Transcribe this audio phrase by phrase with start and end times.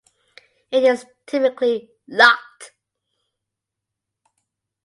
[0.71, 2.71] It is typically locked.